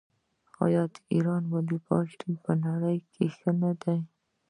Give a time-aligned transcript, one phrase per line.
[0.65, 3.99] آیا د ایران والیبال ټیم په نړۍ کې ښه نه دی؟